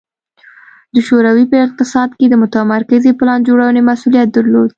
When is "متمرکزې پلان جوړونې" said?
2.43-3.81